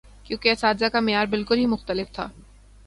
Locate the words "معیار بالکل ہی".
0.99-1.65